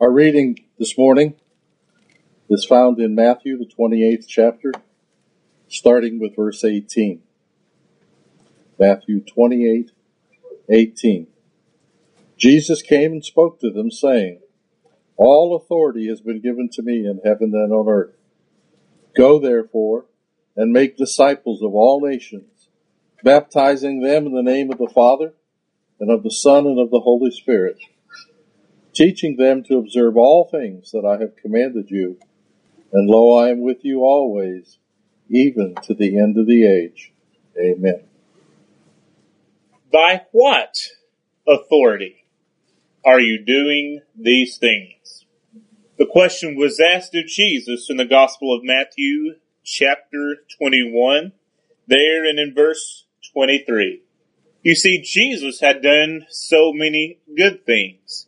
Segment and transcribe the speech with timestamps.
[0.00, 1.34] Our reading this morning
[2.48, 4.72] is found in Matthew, the 28th chapter,
[5.66, 7.20] starting with verse 18.
[8.78, 9.90] Matthew 28,
[10.70, 11.26] 18.
[12.36, 14.38] Jesus came and spoke to them, saying,
[15.16, 18.14] All authority has been given to me in heaven and on earth.
[19.16, 20.04] Go therefore
[20.56, 22.68] and make disciples of all nations,
[23.24, 25.32] baptizing them in the name of the Father,
[25.98, 27.78] and of the Son, and of the Holy Spirit
[28.98, 32.18] teaching them to observe all things that I have commanded you.
[32.92, 34.78] And lo, I am with you always,
[35.30, 37.12] even to the end of the age.
[37.56, 38.02] Amen.
[39.92, 40.74] By what
[41.46, 42.24] authority
[43.04, 45.26] are you doing these things?
[45.96, 51.32] The question was asked of Jesus in the Gospel of Matthew, chapter 21,
[51.86, 54.02] there and in verse 23.
[54.62, 58.27] You see, Jesus had done so many good things.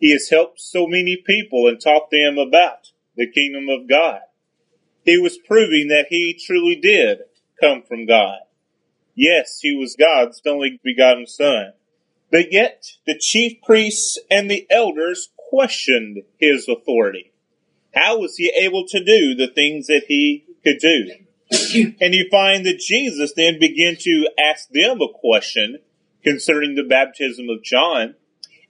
[0.00, 4.20] He has helped so many people and taught them about the kingdom of God.
[5.04, 7.20] He was proving that he truly did
[7.60, 8.40] come from God.
[9.14, 11.72] Yes, he was God's only begotten son.
[12.30, 17.32] But yet the chief priests and the elders questioned his authority.
[17.94, 21.10] How was he able to do the things that he could do?
[22.00, 25.78] and you find that Jesus then began to ask them a question
[26.24, 28.16] concerning the baptism of John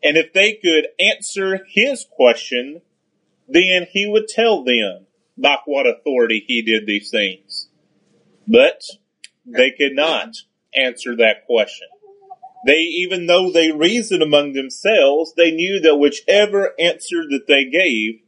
[0.02, 2.82] and if they could answer his question,
[3.48, 5.06] then he would tell them
[5.38, 7.68] by what authority he did these things.
[8.46, 8.82] But
[9.44, 10.36] they could not
[10.74, 11.88] answer that question.
[12.66, 18.22] They, even though they reasoned among themselves, they knew that whichever answer that they gave,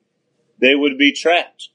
[0.61, 1.70] they would be trapped.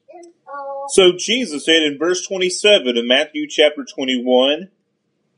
[0.89, 4.69] So Jesus said in verse 27 of Matthew chapter 21,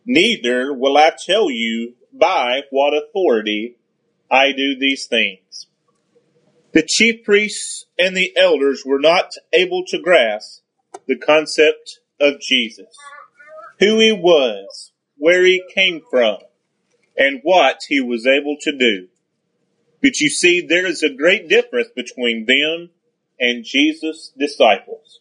[0.05, 3.75] Neither will I tell you by what authority
[4.29, 5.67] I do these things.
[6.73, 10.61] The chief priests and the elders were not able to grasp
[11.07, 12.95] the concept of Jesus,
[13.79, 16.37] who he was, where he came from,
[17.17, 19.07] and what he was able to do.
[20.01, 22.89] But you see, there is a great difference between them
[23.39, 25.19] and Jesus' disciples.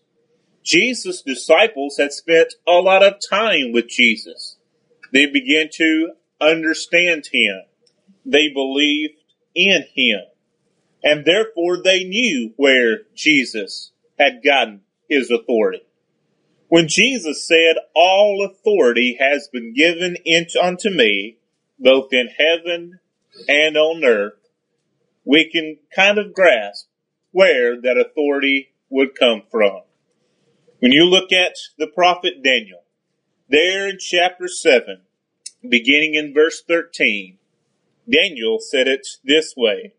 [0.65, 4.57] Jesus' disciples had spent a lot of time with Jesus.
[5.13, 7.63] They began to understand him
[8.25, 9.15] they believed
[9.55, 10.21] in him.
[11.03, 15.83] And therefore they knew where Jesus had gotten his authority.
[16.69, 20.17] When Jesus said, all authority has been given
[20.61, 21.37] unto me,
[21.79, 23.01] both in heaven
[23.49, 24.49] and on earth,
[25.25, 26.87] we can kind of grasp
[27.33, 29.83] where that authority would come from.
[30.79, 32.83] When you look at the prophet Daniel,
[33.49, 35.03] there in chapter 7,
[35.69, 37.39] beginning in verse 13,
[38.11, 39.95] Daniel said it this way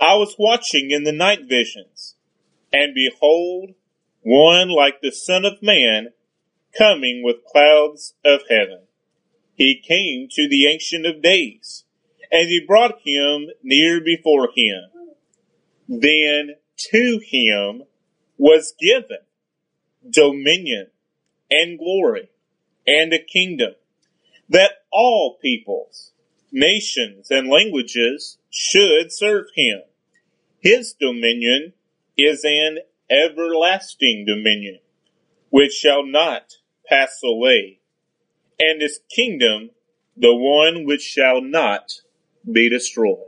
[0.00, 2.16] I was watching in the night visions,
[2.72, 3.74] and behold,
[4.22, 6.08] one like the Son of Man
[6.76, 8.82] coming with clouds of heaven.
[9.54, 11.84] He came to the Ancient of Days,
[12.30, 14.84] and he brought him near before him.
[15.88, 16.56] Then
[16.90, 17.84] to him
[18.36, 19.18] was given
[20.08, 20.88] dominion
[21.50, 22.28] and glory
[22.86, 23.72] and a kingdom
[24.48, 26.12] that all peoples
[26.52, 29.82] nations, and languages should serve him.
[30.60, 31.72] His dominion
[32.16, 32.78] is an
[33.10, 34.80] everlasting dominion,
[35.50, 36.56] which shall not
[36.86, 37.80] pass away,
[38.58, 39.70] and his kingdom
[40.16, 42.00] the one which shall not
[42.50, 43.18] be destroyed.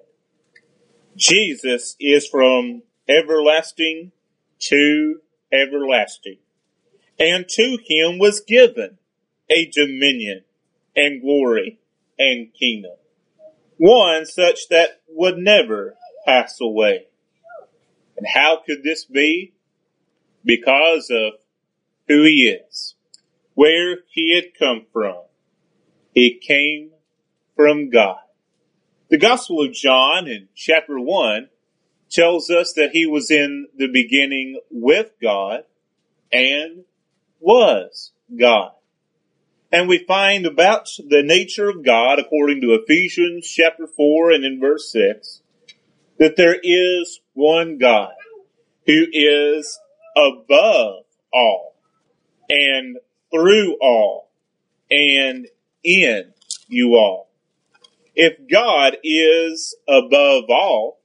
[1.16, 4.12] Jesus is from everlasting
[4.58, 5.20] to
[5.52, 6.38] everlasting,
[7.18, 8.98] and to him was given
[9.48, 10.42] a dominion
[10.96, 11.78] and glory
[12.18, 12.92] and kingdom
[13.80, 15.96] one such that would never
[16.26, 17.06] pass away.
[18.14, 19.54] And how could this be?
[20.44, 21.40] Because of
[22.06, 22.94] who he is,
[23.54, 25.22] where he had come from.
[26.12, 26.90] He came
[27.56, 28.18] from God.
[29.08, 31.48] The Gospel of John in chapter 1
[32.10, 35.64] tells us that he was in the beginning with God
[36.30, 36.84] and
[37.40, 38.72] was God.
[39.72, 44.58] And we find about the nature of God, according to Ephesians chapter 4 and in
[44.58, 45.42] verse 6,
[46.18, 48.12] that there is one God
[48.86, 49.78] who is
[50.16, 51.76] above all
[52.48, 52.98] and
[53.32, 54.30] through all
[54.90, 55.46] and
[55.84, 56.32] in
[56.68, 57.30] you all.
[58.16, 60.98] If God is above all,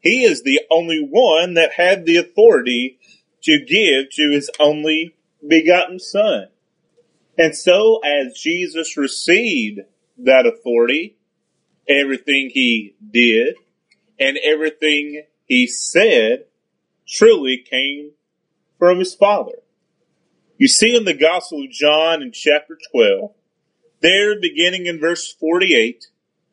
[0.00, 3.00] He is the only one that had the authority
[3.42, 5.16] to give to His only
[5.46, 6.46] begotten Son.
[7.36, 9.80] And so as Jesus received
[10.18, 11.16] that authority,
[11.88, 13.56] everything he did
[14.18, 16.44] and everything he said
[17.06, 18.12] truly came
[18.78, 19.58] from his Father.
[20.56, 23.32] You see in the Gospel of John in chapter 12,
[24.00, 26.06] there beginning in verse 48,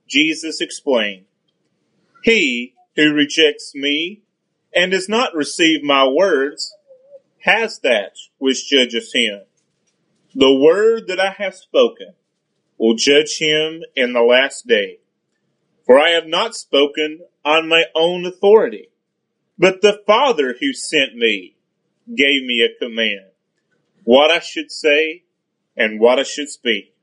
[0.08, 1.26] Jesus explained,
[2.24, 4.24] He who rejects me
[4.74, 6.74] and does not receive my words
[7.40, 9.42] has that which judges him.
[10.34, 12.14] The word that I have spoken
[12.78, 15.00] will judge him in the last day.
[15.86, 18.90] For I have not spoken on my own authority,
[19.58, 21.56] but the Father who sent me
[22.08, 23.32] gave me a command,
[24.06, 25.24] what I should say
[25.76, 26.96] and what I should speak.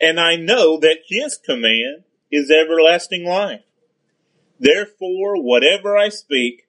[0.00, 3.62] And I know that his command is everlasting life.
[4.60, 6.68] Therefore, whatever I speak,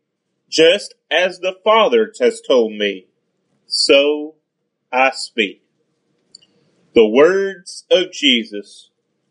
[0.49, 3.07] just as the Father has told me,
[3.67, 4.35] so
[4.91, 5.60] I speak.
[6.93, 8.89] The words of Jesus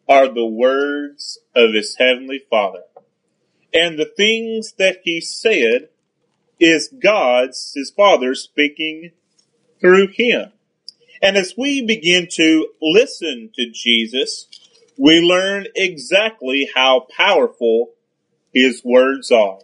[0.08, 2.82] are the words of his heavenly Father.
[3.72, 5.88] And the things that he said
[6.58, 9.12] is God's, his Father, speaking
[9.80, 10.52] through him.
[11.22, 14.46] And as we begin to listen to Jesus,
[14.98, 17.90] we learn exactly how powerful
[18.54, 19.58] his words are.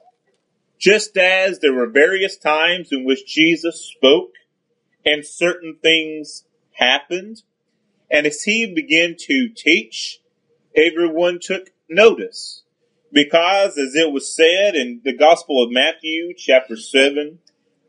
[0.79, 4.33] Just as there were various times in which Jesus spoke
[5.05, 7.43] and certain things happened,
[8.11, 10.21] and as he began to teach,
[10.77, 12.63] everyone took notice.
[13.13, 17.39] Because as it was said in the Gospel of Matthew chapter 7,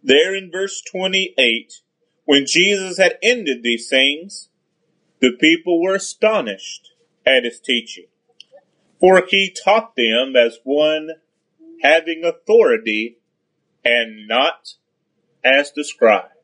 [0.04, 1.82] there in verse 28,
[2.26, 4.50] when Jesus had ended these things,
[5.20, 6.92] the people were astonished
[7.26, 8.08] at his teaching.
[9.00, 11.10] For he taught them as one
[11.82, 13.18] having authority
[13.84, 14.74] and not
[15.44, 16.37] as the scribes.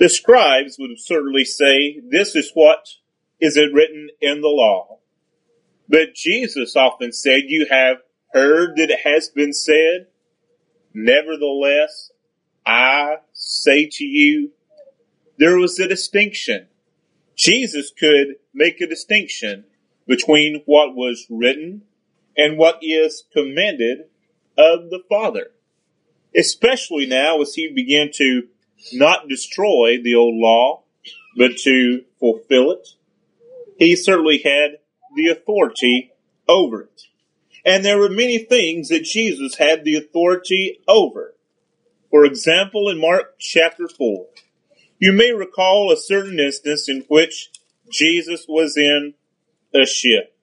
[0.00, 2.88] The scribes would certainly say, this is what
[3.38, 4.98] is it written in the law.
[5.90, 7.98] But Jesus often said, you have
[8.32, 10.06] heard that it has been said.
[10.94, 12.12] Nevertheless,
[12.64, 14.52] I say to you,
[15.36, 16.68] there was a distinction.
[17.36, 19.64] Jesus could make a distinction
[20.06, 21.82] between what was written
[22.38, 24.06] and what is commanded
[24.56, 25.50] of the Father.
[26.34, 28.48] Especially now as he began to
[28.92, 30.82] not destroy the old law,
[31.36, 32.88] but to fulfill it.
[33.78, 34.78] He certainly had
[35.16, 36.12] the authority
[36.48, 37.02] over it.
[37.64, 41.34] And there were many things that Jesus had the authority over.
[42.10, 44.26] For example, in Mark chapter 4,
[44.98, 47.50] you may recall a certain instance in which
[47.90, 49.14] Jesus was in
[49.74, 50.36] a ship.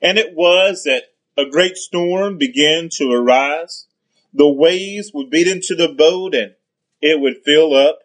[0.00, 1.04] And it was that
[1.36, 3.86] a great storm began to arise.
[4.32, 6.54] The waves would beat into the boat and
[7.00, 8.00] it would fill up.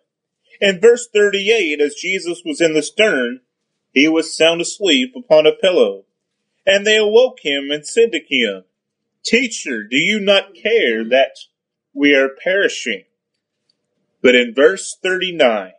[0.62, 3.42] In verse 38, as Jesus was in the stern,
[3.94, 6.06] he was sound asleep upon a pillow.
[6.66, 8.64] And they awoke him and said to him,
[9.24, 11.38] Teacher, do you not care that
[11.94, 13.04] we are perishing?
[14.22, 15.74] But in verse 39,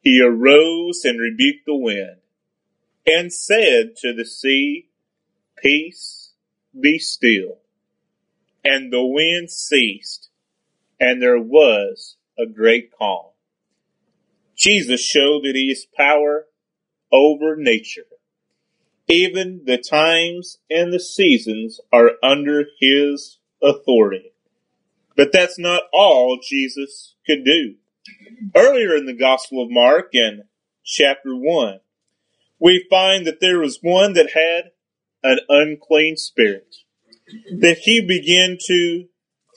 [0.00, 2.16] he arose and rebuked the wind
[3.06, 4.88] and said to the sea,
[5.56, 6.32] Peace,
[6.78, 7.58] be still.
[8.64, 10.30] And the wind ceased,
[11.00, 13.26] and there was a great calm.
[14.56, 16.46] Jesus showed that he has power
[17.12, 18.06] over nature.
[19.08, 24.32] Even the times and the seasons are under his authority.
[25.16, 27.74] But that's not all Jesus could do.
[28.54, 30.44] Earlier in the Gospel of Mark in
[30.84, 31.80] chapter 1,
[32.58, 34.72] we find that there was one that had
[35.22, 36.76] an unclean spirit,
[37.58, 39.06] that he began to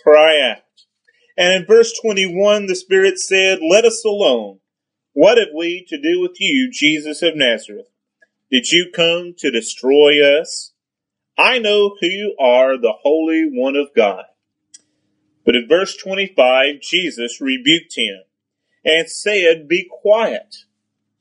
[0.04, 0.64] cry out.
[1.38, 4.60] And in verse 21, the Spirit said, Let us alone.
[5.14, 7.88] What have we to do with you, Jesus of Nazareth?
[8.52, 10.74] Did you come to destroy us?
[11.38, 14.24] I know who you are, the Holy One of God.
[15.46, 18.22] But in verse 25, Jesus rebuked him
[18.84, 20.66] and said, Be quiet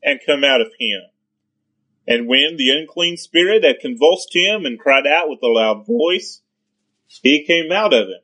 [0.03, 1.03] and come out of him.
[2.09, 6.41] And when the unclean spirit had convulsed him and cried out with a loud voice,
[7.23, 8.21] he came out of him.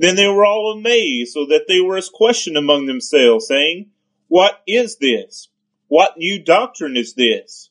[0.00, 3.90] Then they were all amazed, so that they were as questioned among themselves, saying,
[4.28, 5.48] What is this?
[5.88, 7.68] What new doctrine is this?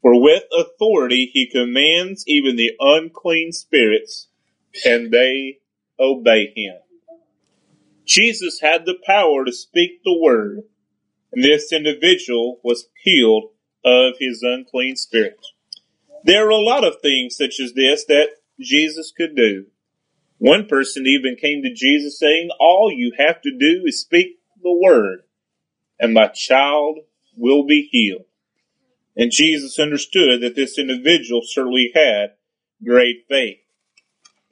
[0.00, 4.28] For with authority he commands even the unclean spirits,
[4.84, 5.58] and they
[5.98, 6.76] obey him.
[8.04, 10.60] Jesus had the power to speak the word,
[11.32, 13.50] and this individual was healed
[13.84, 15.44] of his unclean spirit.
[16.22, 18.28] There are a lot of things such as this that
[18.60, 19.66] Jesus could do.
[20.38, 24.72] One person even came to Jesus saying, All you have to do is speak the
[24.72, 25.20] word,
[25.98, 26.98] and my child
[27.36, 28.24] will be healed.
[29.16, 32.34] And Jesus understood that this individual certainly had
[32.84, 33.58] great faith.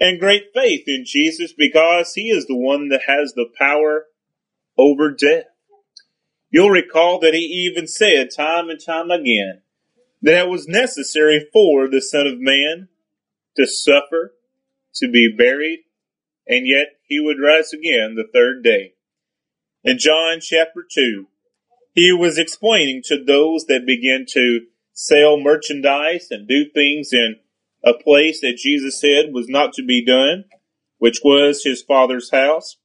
[0.00, 4.06] and great faith in Jesus because he is the one that has the power
[4.78, 5.44] over death.
[6.50, 9.62] You'll recall that he even said time and time again
[10.22, 12.88] that it was necessary for the Son of Man
[13.56, 14.34] to suffer,
[14.96, 15.80] to be buried,
[16.46, 18.94] and yet he would rise again the third day.
[19.82, 21.26] In John chapter 2,
[21.94, 27.36] he was explaining to those that begin to sell merchandise and do things in
[27.84, 30.44] a place that Jesus said was not to be done,
[30.98, 32.76] which was his father's house.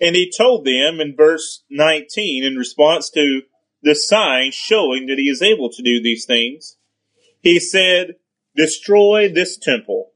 [0.00, 3.42] And he told them in verse 19, in response to
[3.82, 6.76] the sign showing that he is able to do these things,
[7.40, 8.16] he said,
[8.56, 10.12] Destroy this temple,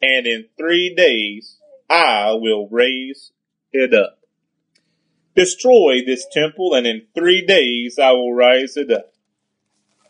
[0.00, 1.56] and in three days
[1.90, 3.32] I will raise
[3.72, 4.18] it up.
[5.34, 9.12] Destroy this temple, and in three days I will raise it up.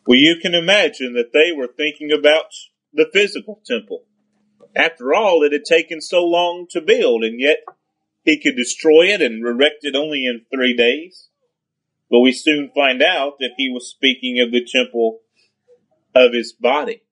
[0.07, 2.47] Well, you can imagine that they were thinking about
[2.95, 4.05] the physical temple.
[4.75, 7.59] After all, it had taken so long to build, and yet
[8.25, 11.29] he could destroy it and erect it only in three days.
[12.11, 15.21] But we soon find out that he was speaking of the temple
[16.15, 17.03] of his body.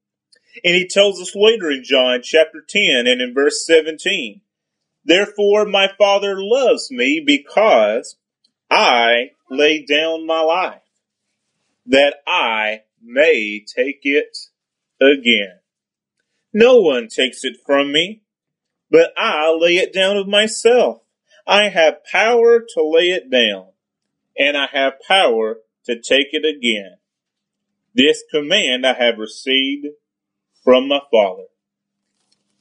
[0.64, 4.40] And he tells us later in John chapter 10 and in verse 17,
[5.04, 8.16] Therefore my Father loves me because
[8.70, 10.82] I lay down my life,
[11.86, 14.36] that I may take it
[15.00, 15.60] again.
[16.52, 18.22] No one takes it from me,
[18.90, 21.02] but I lay it down of myself.
[21.46, 23.68] I have power to lay it down,
[24.36, 26.96] and I have power to take it again.
[27.94, 29.86] This command I have received
[30.66, 31.44] from my Father.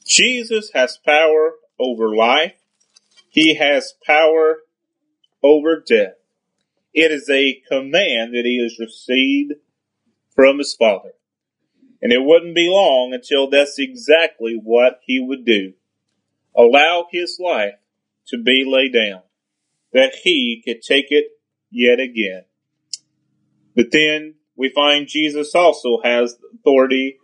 [0.06, 2.54] Jesus has power over life.
[3.32, 4.60] He has power
[5.42, 6.14] over death.
[6.94, 9.54] It is a command that he has received
[10.36, 11.14] from his Father.
[12.00, 15.74] And it wouldn't be long until that's exactly what he would do.
[16.56, 17.80] Allow his life
[18.28, 19.24] to be laid down,
[19.94, 21.26] that he could take it
[21.72, 22.44] yet again.
[23.76, 27.18] But then we find Jesus also has authority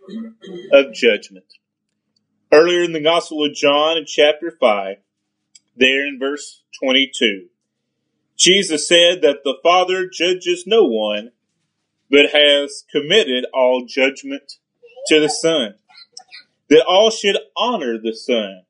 [0.72, 1.46] of judgment.
[2.52, 4.96] Earlier in the Gospel of John in chapter 5,
[5.76, 7.46] there in verse 22,
[8.36, 11.32] Jesus said that the Father judges no one,
[12.10, 14.58] but has committed all judgment
[15.06, 15.74] to the Son,
[16.68, 18.62] that all should honor the Son,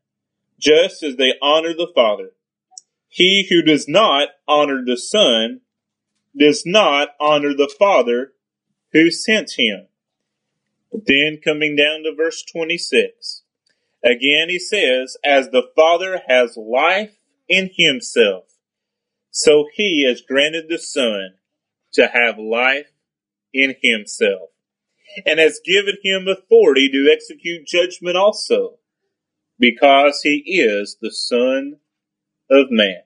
[0.58, 2.30] just as they honor the Father.
[3.08, 5.60] He who does not honor the Son
[6.38, 8.32] does not honor the Father
[8.92, 9.88] who sent him.
[10.92, 13.42] Then coming down to verse 26,
[14.04, 17.16] again he says, As the Father has life
[17.48, 18.44] in himself,
[19.30, 21.34] so he has granted the Son
[21.94, 22.92] to have life
[23.54, 24.50] in himself,
[25.24, 28.78] and has given him authority to execute judgment also,
[29.58, 31.76] because he is the Son
[32.50, 33.02] of Man.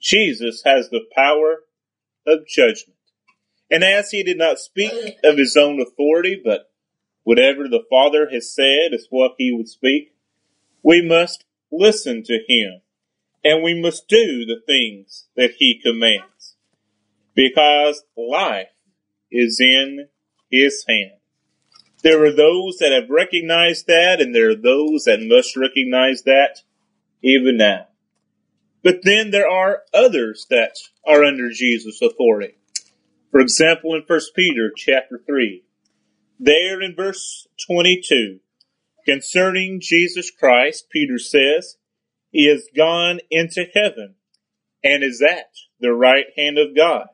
[0.00, 1.64] Jesus has the power
[2.26, 2.98] of judgment.
[3.70, 6.70] And as he did not speak of his own authority, but
[7.26, 10.14] whatever the Father has said is what he would speak,
[10.84, 12.82] we must listen to him
[13.42, 16.54] and we must do the things that he commands
[17.34, 18.68] because life
[19.28, 20.06] is in
[20.52, 21.18] his hand.
[22.04, 26.60] There are those that have recognized that and there are those that must recognize that
[27.24, 27.88] even now.
[28.84, 32.56] But then there are others that are under Jesus' authority.
[33.32, 35.64] For example, in 1 Peter chapter 3,
[36.38, 38.40] there in verse 22,
[39.04, 41.76] concerning Jesus Christ, Peter says,
[42.30, 44.14] He has gone into heaven
[44.84, 45.50] and is at
[45.80, 47.08] the right hand of God.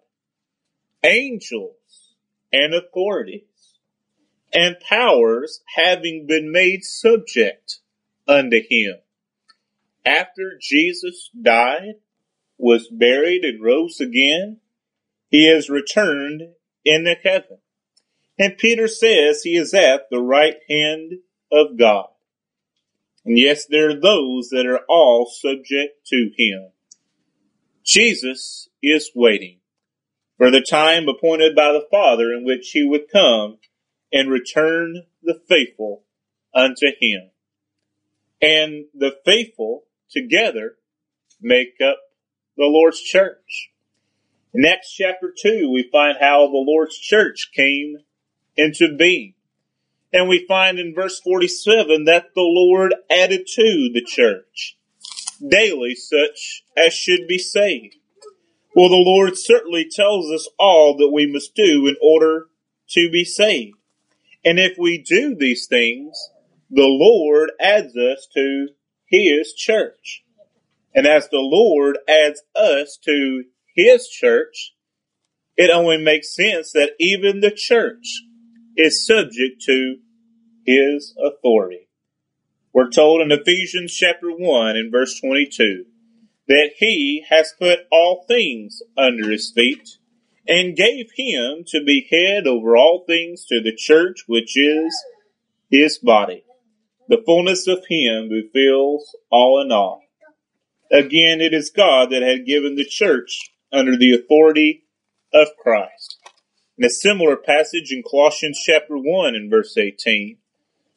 [1.04, 2.14] Angels
[2.52, 3.42] and authorities
[4.52, 7.78] and powers having been made subject
[8.28, 8.96] unto him.
[10.04, 11.94] After Jesus died,
[12.58, 14.58] was buried, and rose again,
[15.30, 16.42] he has returned
[16.84, 17.58] into heaven.
[18.38, 21.12] And Peter says he is at the right hand
[21.50, 22.08] of God.
[23.24, 26.70] And yes, there are those that are all subject to him.
[27.84, 29.58] Jesus is waiting
[30.38, 33.58] for the time appointed by the Father in which he would come
[34.12, 36.02] and return the faithful
[36.54, 37.30] unto him.
[38.40, 40.76] And the faithful together
[41.40, 41.98] make up
[42.56, 43.70] the Lord's church.
[44.52, 47.98] In Acts chapter 2, we find how the Lord's church came
[48.56, 49.34] into being.
[50.12, 54.76] And we find in verse 47 that the Lord added to the church
[55.46, 57.96] daily such as should be saved.
[58.74, 62.46] Well, the Lord certainly tells us all that we must do in order
[62.90, 63.76] to be saved.
[64.44, 66.30] And if we do these things,
[66.70, 68.68] the Lord adds us to
[69.06, 70.24] His church.
[70.94, 73.44] And as the Lord adds us to
[73.74, 74.74] His church,
[75.56, 78.22] it only makes sense that even the church
[78.76, 79.96] is subject to
[80.66, 81.88] His authority.
[82.72, 85.84] We're told in Ephesians chapter 1 and verse 22
[86.48, 89.98] that He has put all things under His feet
[90.48, 94.94] and gave Him to be head over all things to the church, which is
[95.70, 96.44] His body
[97.12, 100.02] the fullness of Him who fills all in all.
[100.90, 104.84] Again, it is God that had given the church under the authority
[105.32, 106.18] of Christ.
[106.82, 110.38] In a similar passage in Colossians chapter 1 and verse 18,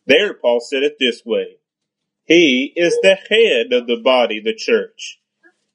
[0.07, 1.57] there Paul said it this way.
[2.23, 5.21] He is the head of the body, the church,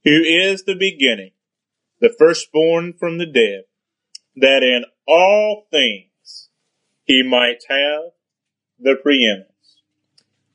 [0.03, 1.31] who is the beginning,
[2.01, 3.67] the firstborn from the dead,
[4.35, 6.49] that in all things
[7.05, 8.11] he might have
[8.81, 9.79] the preeminence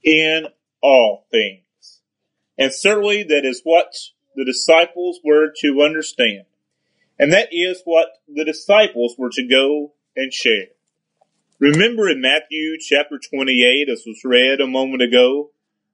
[0.03, 0.47] in
[0.83, 2.01] all things.
[2.57, 3.93] And certainly that is what
[4.35, 6.43] the disciples were to understand.
[7.17, 10.67] And that is what the disciples were to go and share.
[11.59, 15.51] Remember in Matthew chapter 28, as was read a moment ago,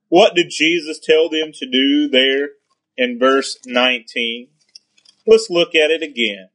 [0.10, 2.50] what did Jesus tell them to do there
[2.98, 4.48] in verse 19?
[5.28, 6.50] Let's look at it again.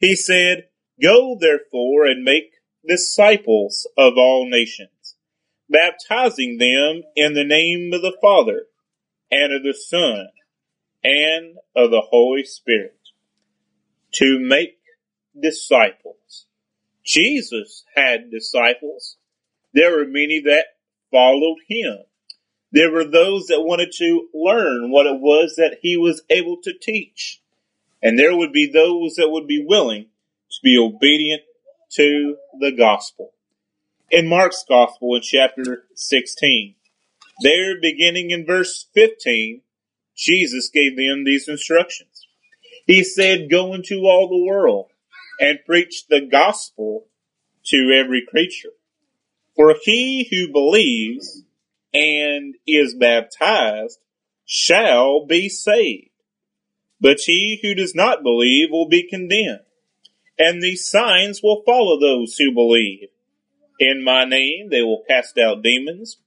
[0.00, 0.68] He said,
[1.00, 2.54] Go therefore and make
[2.86, 5.16] disciples of all nations
[5.72, 8.66] baptizing them in the name of the Father
[9.30, 10.28] and of the Son
[11.02, 13.01] and of the Holy Spirit
[14.14, 14.78] to make
[15.40, 16.46] disciples.
[17.04, 19.16] Jesus had disciples.
[19.74, 20.66] There were many that
[21.10, 21.98] followed him.
[22.70, 26.72] There were those that wanted to learn what it was that he was able to
[26.72, 27.40] teach.
[28.02, 31.42] And there would be those that would be willing to be obedient
[31.92, 33.32] to the gospel
[34.12, 36.74] in Mark's Gospel in chapter 16.
[37.40, 39.62] There, beginning in verse 15,
[40.14, 42.11] Jesus gave them these instructions.
[42.92, 44.90] He said, Go into all the world
[45.40, 47.06] and preach the gospel
[47.64, 48.74] to every creature.
[49.56, 51.42] For he who believes
[51.94, 53.98] and is baptized
[54.44, 56.10] shall be saved,
[57.00, 59.64] but he who does not believe will be condemned.
[60.38, 63.08] And these signs will follow those who believe.
[63.78, 66.18] In my name they will cast out demons.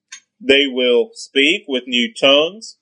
[0.42, 2.80] They will speak with new tongues.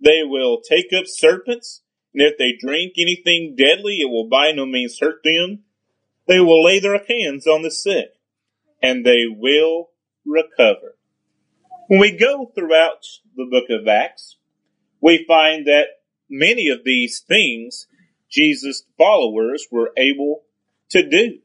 [0.00, 1.80] They will take up serpents.
[2.14, 5.64] And if they drink anything deadly, it will by no means hurt them.
[6.26, 8.14] They will lay their hands on the sick
[8.82, 9.90] and they will
[10.24, 10.96] recover.
[11.88, 13.04] When we go throughout
[13.36, 14.36] the book of Acts,
[15.00, 15.86] we find that
[16.30, 17.86] many of these things
[18.30, 20.44] Jesus' followers were able
[20.90, 21.38] to do.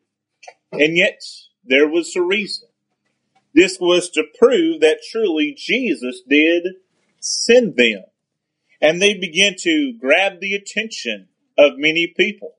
[0.72, 1.22] And yet
[1.66, 2.70] there was a reason.
[3.54, 6.64] This was to prove that truly Jesus did
[7.20, 8.04] send them.
[8.82, 12.54] And they began to grab the attention of many people.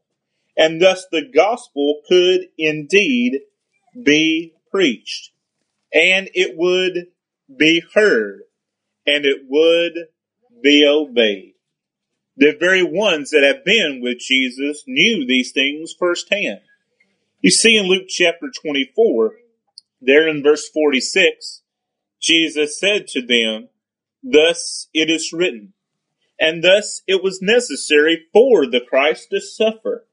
[0.57, 3.41] And thus the gospel could indeed
[4.05, 5.33] be preached.
[5.93, 7.07] And it would
[7.59, 8.43] be heard.
[9.07, 10.09] And it would
[10.63, 11.55] be obeyed.
[12.37, 16.61] The very ones that have been with Jesus knew these things firsthand.
[17.41, 19.33] You see in Luke chapter 24,
[20.01, 21.63] there in verse 46,
[22.21, 23.69] Jesus said to them,
[24.23, 25.73] Thus it is written,
[26.41, 30.07] and thus it was necessary for the Christ to suffer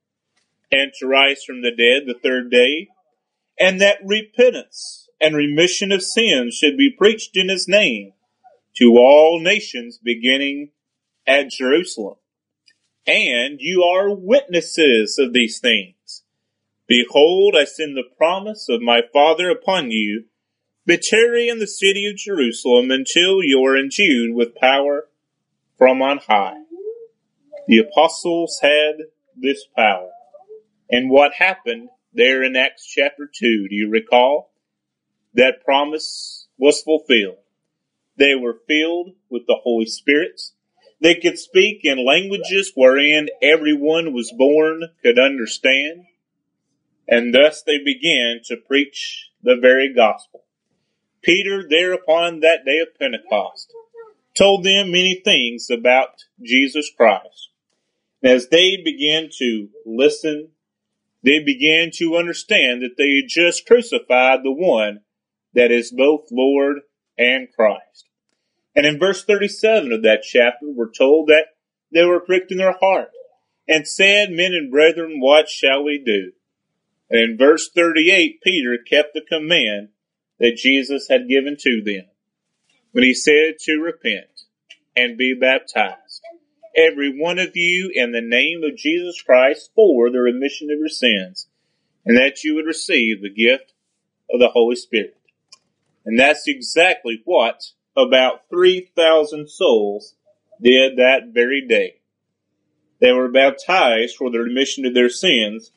[0.70, 2.90] and to rise from the dead the third day,
[3.58, 8.12] and that repentance and remission of sins should be preached in his name
[8.76, 10.70] to all nations beginning
[11.26, 12.18] at Jerusalem.
[13.08, 16.24] And you are witnesses of these things.
[16.88, 20.26] Behold, I send the promise of my Father upon you,
[20.86, 25.07] but tarry in the city of Jerusalem until you are endued with power
[25.78, 26.58] from on high.
[27.68, 28.96] The apostles had
[29.36, 30.10] this power.
[30.90, 34.52] And what happened there in Acts chapter 2, do you recall?
[35.34, 37.38] That promise was fulfilled.
[38.18, 40.42] They were filled with the Holy Spirit.
[41.00, 46.06] They could speak in languages wherein everyone was born could understand
[47.08, 50.44] and thus they began to preach the very gospel.
[51.22, 53.74] Peter, thereupon that day of Pentecost,
[54.38, 56.10] told them many things about
[56.42, 57.50] Jesus Christ.
[58.24, 60.50] As they began to listen,
[61.24, 65.02] they began to understand that they had just crucified the one
[65.54, 66.78] that is both Lord
[67.18, 68.06] and Christ.
[68.76, 71.48] And in verse 37 of that chapter, we're told that
[71.92, 73.10] they were pricked in their heart
[73.68, 76.32] and said, Men and brethren, what shall we do?
[77.10, 79.90] And in verse 38, Peter kept the command
[80.40, 82.06] that Jesus had given to them.
[82.92, 84.46] When he said to repent
[84.96, 86.22] and be baptized,
[86.76, 90.88] every one of you in the name of Jesus Christ for the remission of your
[90.88, 91.48] sins,
[92.06, 93.74] and that you would receive the gift
[94.32, 95.18] of the Holy Spirit.
[96.06, 97.64] And that's exactly what
[97.96, 100.16] about 3,000 souls
[100.62, 101.96] did that very day.
[103.00, 105.72] They were baptized for the remission of their sins,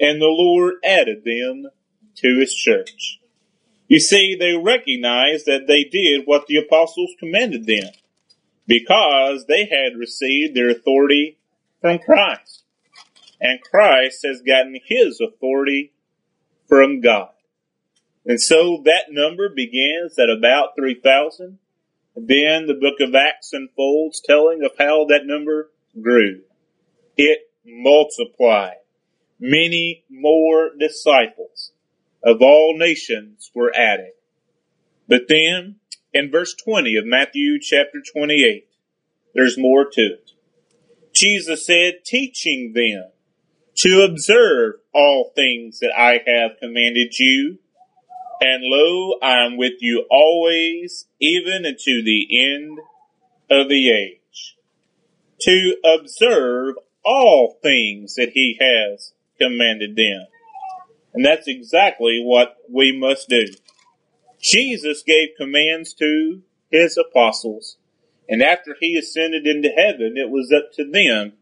[0.00, 1.66] and the Lord added them
[2.16, 3.18] to his church.
[3.92, 7.92] You see, they recognized that they did what the apostles commanded them
[8.66, 11.36] because they had received their authority
[11.82, 12.64] from Christ.
[13.38, 15.92] And Christ has gotten his authority
[16.70, 17.32] from God.
[18.24, 21.58] And so that number begins at about 3,000.
[22.16, 26.40] Then the book of Acts unfolds telling of how that number grew.
[27.18, 28.76] It multiplied.
[29.38, 31.71] Many more disciples
[32.24, 34.12] of all nations were added.
[35.08, 35.76] But then,
[36.12, 38.66] in verse 20 of Matthew chapter 28,
[39.34, 40.30] there's more to it.
[41.14, 43.10] Jesus said, teaching them
[43.76, 47.58] to observe all things that I have commanded you.
[48.40, 52.78] And lo, I am with you always, even unto the end
[53.50, 54.56] of the age.
[55.42, 60.26] To observe all things that he has commanded them.
[61.14, 63.46] And that's exactly what we must do.
[64.40, 67.76] Jesus gave commands to his apostles,
[68.28, 71.34] and after he ascended into heaven, it was up to them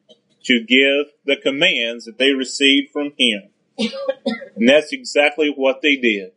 [0.44, 3.50] to give the commands that they received from him.
[3.78, 6.32] and that's exactly what they did.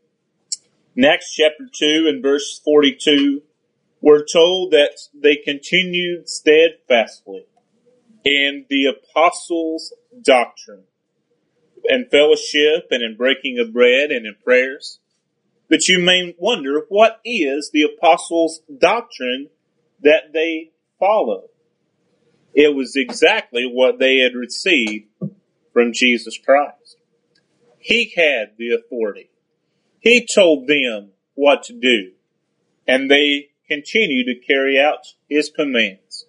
[1.04, 3.42] Acts, chapter 2 and verse 42,
[4.00, 7.46] we're told that they continued steadfastly
[8.24, 10.84] in the apostles' doctrine
[11.88, 15.00] and fellowship and in breaking of bread and in prayers.
[15.70, 19.50] But you may wonder what is the apostles' doctrine
[20.02, 21.46] that they follow?
[22.54, 25.08] It was exactly what they had received
[25.72, 26.98] from Jesus Christ.
[27.80, 29.30] He had the authority.
[30.00, 32.12] He told them what to do,
[32.88, 36.26] and they continue to carry out his commands.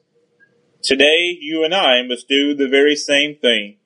[0.82, 3.76] Today, you and I must do the very same thing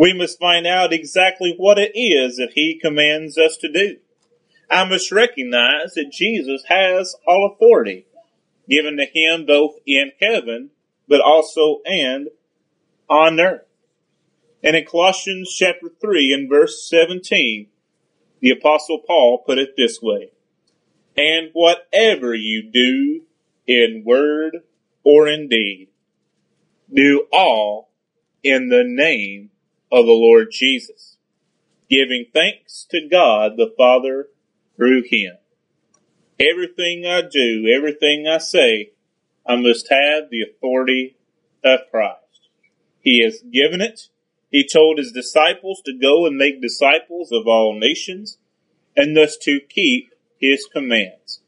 [0.00, 3.98] we must find out exactly what it is that he commands us to do.
[4.70, 8.06] I must recognize that Jesus has all authority
[8.66, 10.70] given to him both in heaven,
[11.06, 12.28] but also and
[13.10, 13.66] on earth.
[14.64, 17.66] And in Colossians chapter 3 and verse 17,
[18.40, 20.30] the apostle Paul put it this way,
[21.14, 23.26] and whatever you do
[23.66, 24.62] in word
[25.04, 25.88] or in deed,
[26.90, 27.90] do all
[28.42, 29.50] in the name
[29.92, 31.16] of the Lord Jesus,
[31.88, 34.28] giving thanks to God the Father
[34.76, 35.36] through him.
[36.38, 38.92] Everything I do, everything I say,
[39.46, 41.16] I must have the authority
[41.64, 42.48] of Christ.
[43.00, 44.08] He has given it.
[44.50, 48.38] He told his disciples to go and make disciples of all nations
[48.96, 51.40] and thus to keep his commands.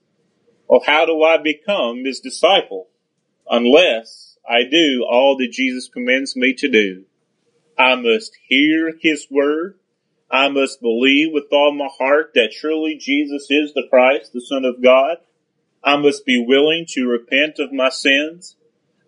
[0.69, 2.89] Well, how do I become his disciple?
[3.51, 7.05] Unless I do all that Jesus commands me to do.
[7.83, 9.77] I must hear his word.
[10.31, 14.65] I must believe with all my heart that truly Jesus is the Christ, the Son
[14.65, 15.17] of God.
[15.83, 18.55] I must be willing to repent of my sins.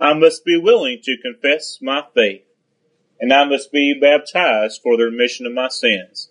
[0.01, 2.43] I must be willing to confess my faith.
[3.21, 6.31] And I must be baptized for the remission of my sins.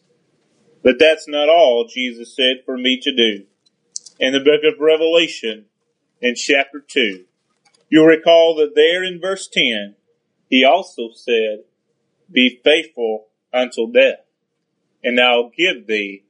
[0.83, 3.45] But that's not all Jesus said for me to do.
[4.19, 5.67] In the book of Revelation,
[6.19, 7.23] in chapter 2,
[7.87, 9.95] you'll recall that there in verse 10,
[10.49, 11.59] he also said,
[12.31, 14.25] be faithful until death,
[15.03, 16.23] and I'll give thee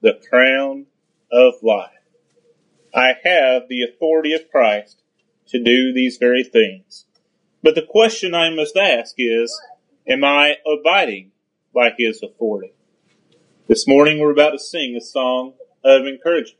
[0.00, 0.86] the crown
[1.30, 1.90] of life.
[2.94, 5.02] I have the authority of Christ
[5.48, 7.06] to do these very things.
[7.62, 9.58] But the question I must ask is,
[10.06, 11.30] am I abiding
[11.74, 12.72] by his authority?
[13.68, 16.58] This morning we're about to sing a song of encouragement.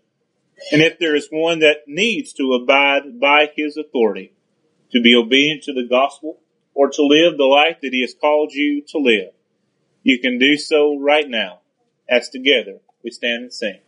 [0.70, 4.32] And if there is one that needs to abide by his authority,
[4.92, 6.38] to be obedient to the gospel,
[6.74, 9.32] or to live the life that He has called you to live.
[10.02, 11.60] You can do so right now
[12.08, 13.80] as together we stand and sing.